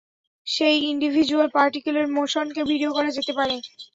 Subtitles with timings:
[0.47, 3.55] সেই individual পার্টিকেলের মোশনকে video করা যেতে পারে।